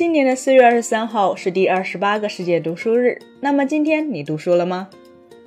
[0.00, 3.18] 今年的四月二十三号是第二十八个世界读书日。
[3.38, 4.88] 那么今天你读书了吗？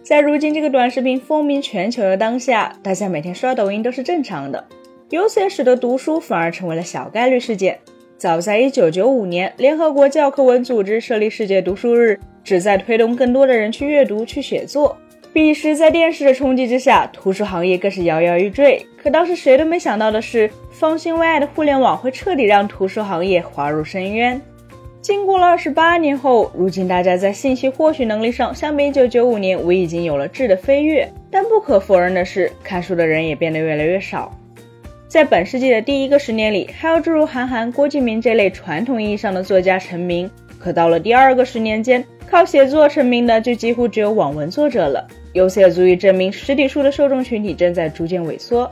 [0.03, 4.63] 在如今这个短视频风靡全球的当下，大家每天刷抖音都是正常的，
[5.09, 7.79] 由此也使得读书反而成为了小概率事件。
[8.15, 14.95] 早在一九九五年，联合国教科文组织设立世界读书日，旨在推动更多的人去阅读、去写作。
[15.33, 18.85] 彼时，在电视的冲击之下，图书行业更是摇摇欲坠。
[18.95, 24.39] 可当时谁都没想到的是，方兴未艾的互联网会彻底让图书行业滑入深渊。
[25.01, 31.11] 经过了二十八年后，如今大家在信息获取能力上，相比一九九五年，无疑已经有了质的飞跃。
[31.31, 34.31] 但不可否认的是，看书的人也变得越来越少。
[35.07, 40.29] 在本世纪的第一个十年里，还有诸如韩寒、郭敬明这类传统意义上的作家成名。
[40.59, 45.07] 可到了第二个十年间，靠写作成名的就几乎只有网文作者了。
[45.33, 48.71] 由此也足以证明，实体书的受众群体正在逐渐萎缩。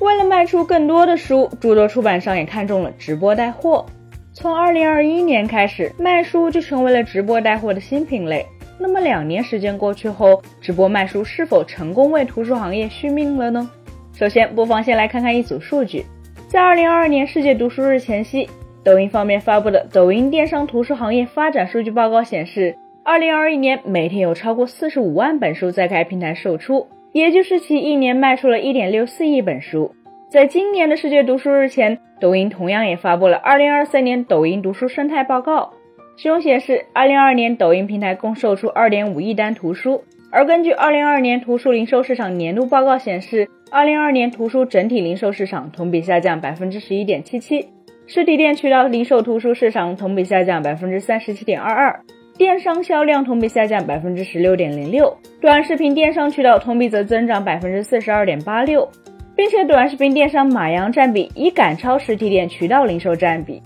[0.00, 3.86] 为了卖出更多的书，诸多出版商也看中了直播带货。
[4.32, 8.44] 从2021年开始，卖书就成为了直播带货的新品类。
[8.76, 13.70] 那么两年时间过去后，直播卖书是否成功为图书行业续命了呢？
[14.16, 16.04] 首先，不妨先来看看一组数据。
[16.48, 18.48] 在2022年世界读书日前夕，
[18.82, 22.76] 抖音方面发布的《抖音电商图书行业发展数据报告》显示。
[23.06, 29.94] 二零二一年，每天有超过四十五万本书在该平台售出，也就是其一年卖出了一点六四亿本书。
[30.30, 35.74] 在今年的世界读书日前，抖音同样也发布了二零二三年抖音读书生态报告，
[36.16, 40.02] 其中显示，二零二二年抖音平台共售出二点五亿单图书。
[40.30, 47.68] 而根据二零二二年图书零售市场年度报告显示，二零二二年图书整体零售市场同比下降百分之十一点七七，
[48.06, 52.00] 实体店渠道零售图书市场同比下降百分之三十七点二二。
[52.36, 58.88] 电商销量同比下降百分之十六点零六，短视频电商渠道同比则增长百分之四十二点八六，
[59.36, 63.62] 并且短视频电商马洋占比已赶超实体店渠道零售占比。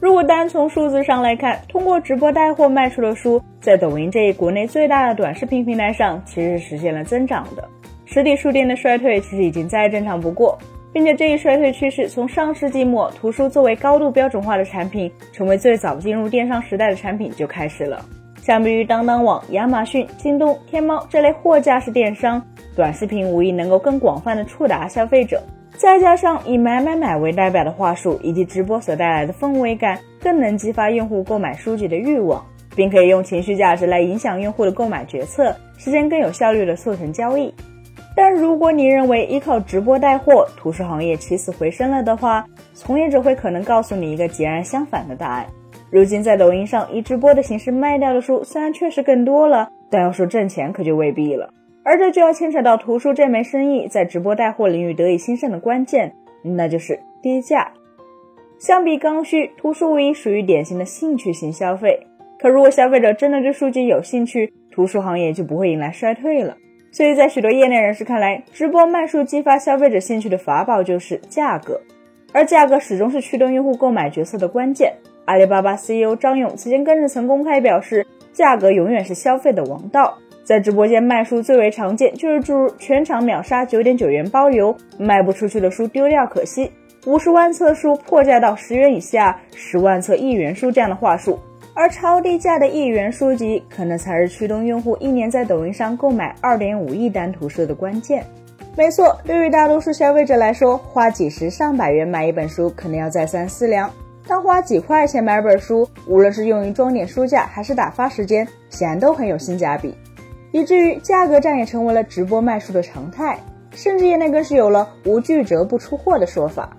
[0.00, 7.68] 如果单从数字上来看，通过直播带货卖出的书，在抖音这一国内最大的短视频平台上，其实是实现了增长的。
[8.06, 10.58] 实体书店的衰退其实已经再正常不过。
[10.92, 18.04] 并且这一衰退趋势从上世纪末图书作为高度标准化的产品，成为最早进入电商时代的产品就开始了。
[18.40, 22.42] 相比于当当网、亚马逊、京东、天猫这类货架式电商，
[22.74, 25.42] 短视频无疑能够更广泛的触达消费者。
[25.76, 37.54] 再加上以买买买为代表的话术以及直播所带来的氛围感，更能激发用户购买书籍的欲望，并可以用情绪价值来影响用户的购买决策，实现更有效率的促成交易。
[38.16, 42.44] 但如果你认为依靠直播带货，图书行业起死回生了的话，
[42.74, 45.46] 从业者会可能告诉你一个截然相反的答案。
[45.90, 51.52] 如今在抖音上以直播的形式卖掉的书，虽然确实更多了，但要说挣钱可就未必了。
[51.82, 57.72] 而这就要牵扯到图书这门生意在直播带货领域得以兴盛的关键，那就是低价。
[58.58, 61.98] 相比刚需，图书无疑属于典型的兴趣型消费。
[62.38, 66.56] 可如果消费者真的对书籍有兴趣，图书行业就不会迎来衰退了。
[66.92, 71.80] 所以在许多业内人士看来，直播卖书激发消费者兴趣的法宝就是价格，
[72.32, 74.92] 而价格始终是驱动用户购买决策的关键。
[75.26, 80.18] 阿里巴巴 CEO 张勇此前更是曾公开表示，价格永远是消费的王道。
[80.42, 86.72] 在直播间卖书最为常见就是诸如全场秒杀九点九元包邮，卖不出去的书丢掉可惜，
[87.06, 91.38] 五十万册书破价到十元以下，十万册一元书这样的话术。
[91.74, 98.24] 而超低价的一元书籍，可能才是驱动用户一年在抖音上购买二点五亿单图书的关键。
[98.76, 103.88] 没错，对于大多数消费者来说，花几十上百元买一本书，可能要再三思量；
[104.26, 109.94] 但花几块钱买本书，无论是用于装点书架，还是打发时间，显然都很有性价比。
[110.52, 113.38] 以至于价格战也成为了直播卖书的常态，
[113.72, 116.76] 甚至业内更是有了“无巨折不出货”的说法。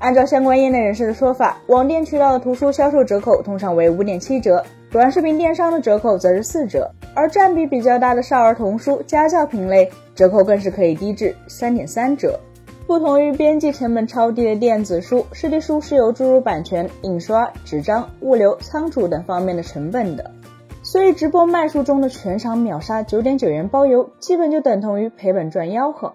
[0.00, 12.40] 按照相关业内人士的说法，网店渠道的图书销售折扣通常为五点七折，短视频电商的折扣则是四折，而占比比较大的少儿童书、家教品类折扣更是可以低至三点三折。
[12.86, 20.30] 不同于边际成本超低的电子书，实体书是有诸如版权、印刷、纸张、物流、仓储等方面的成本的，
[20.82, 26.14] 所以直播卖书中的全场秒杀九点九元包邮，基本就等同于赔本赚吆喝。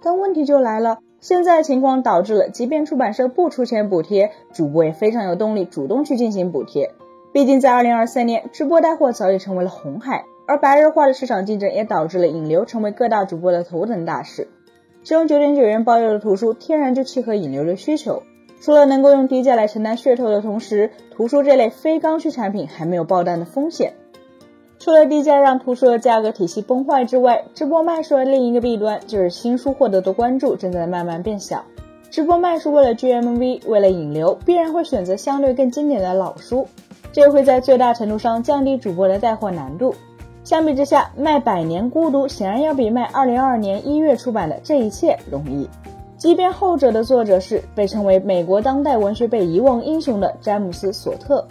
[0.00, 1.00] 但问题就来了。
[1.20, 6.90] 现在情况导致了，即便出版社不出钱补贴，主播也非常有动力主动去进行补贴。
[7.32, 14.48] 毕竟在二零二三年，直播带货早已成为了红海，而白热化的市场竞争也导致了引流成为各大主播的头等大事。
[15.02, 18.22] 使用九点九元包邮的图书，天然就契合引流的需求。
[18.60, 23.92] 除了能够用低价来承担噱头的同时，图书这类非刚需产品还没有爆单的风险。
[24.86, 31.64] 除了低价让图书的价格体系崩坏之外，直播卖书的另一个弊端就是新书获得的关注正在慢慢变小。
[32.08, 36.68] 直播卖书为了 GMV，为了引流，必然会选择相对更经典的老书，
[37.10, 39.92] 这会在最大程度上降低主播的带货难度。
[40.44, 45.68] 相比之下，卖《百年孤独》显然要比卖2022年1月出版的《这一切》容易。
[46.16, 51.44] 即便后者的作者是被称为美国当代文学被遗忘英雄的詹姆斯·索特，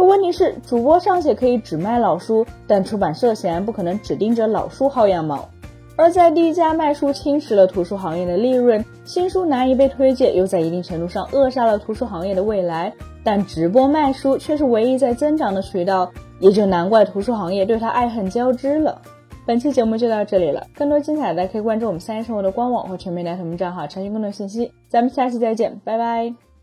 [0.00, 5.46] 可问题是，主播尚且可以只卖老书，但出版社显然不可能只盯着老书薅羊毛。
[5.94, 12.94] 而在低价卖书侵蚀了图书行业的利润，新书难以被推介，又在一定程度上扼杀了图书行业的未来。
[13.22, 19.02] 但直播卖书却是唯一在增长的渠道，也就难怪图书行业对它爱恨交织了。
[19.44, 24.72] 本期节目就到这里了，更多精彩的可以关注我们三一生活的官网或全民大同名账号查询更多信息。
[24.88, 26.49] 咱们下期再见，拜拜。